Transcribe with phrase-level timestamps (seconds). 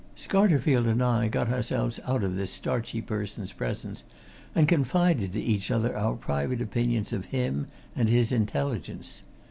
[0.15, 4.03] Scarterfield and I got ourselves out of this starchy person's presence
[4.55, 9.21] and confided to each other our private opinions of him and his intelligence.